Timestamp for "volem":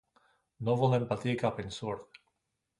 0.79-1.05